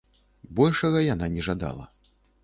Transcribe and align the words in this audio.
Большага 0.59 1.03
яна 1.13 1.29
не 1.35 1.43
жадала. 1.49 1.85